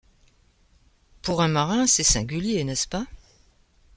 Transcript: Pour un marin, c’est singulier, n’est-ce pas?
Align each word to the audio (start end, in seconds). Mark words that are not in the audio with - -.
Pour 1.21 1.43
un 1.43 1.47
marin, 1.47 1.85
c’est 1.85 2.01
singulier, 2.01 2.63
n’est-ce 2.63 2.87
pas? 2.87 3.05